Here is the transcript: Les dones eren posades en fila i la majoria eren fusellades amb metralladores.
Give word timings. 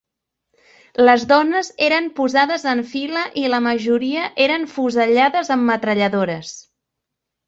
Les 1.07 1.25
dones 1.31 1.67
eren 1.87 2.07
posades 2.19 2.65
en 2.71 2.81
fila 2.93 3.25
i 3.41 3.43
la 3.55 3.59
majoria 3.65 4.23
eren 4.47 4.65
fusellades 4.77 5.53
amb 5.57 5.69
metralladores. 5.73 6.55